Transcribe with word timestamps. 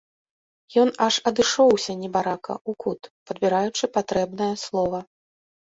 Ён 0.83 0.89
аж 1.07 1.15
адышоўся, 1.31 1.91
небарака, 2.01 2.53
у 2.71 2.77
кут, 2.85 3.01
падбіраючы 3.29 3.93
патрэбнае 4.01 4.51
слова. 4.67 5.07